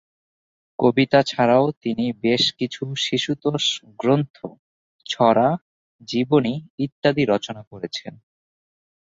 কবিতা 0.79 1.19
ছাড়াও 1.23 1.65
তিনি 1.81 2.05
বেশ 2.21 2.43
কিছু 2.53 2.83
শিশুতোষ 2.97 3.63
গ্রন্থ, 3.99 4.37
ছড়া, 5.05 5.49
জীবনী 6.07 6.53
ইত্যাদি 6.79 7.23
রচনা 7.25 7.61
করেছেন। 7.63 8.13